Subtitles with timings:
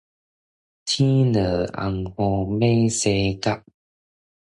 [0.03, 0.09] 天落紅雨，
[2.09, 3.63] 馬生角